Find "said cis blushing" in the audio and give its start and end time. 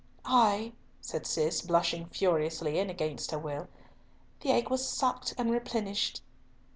0.99-2.07